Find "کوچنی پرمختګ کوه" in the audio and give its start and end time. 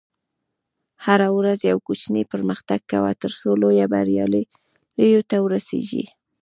1.87-3.11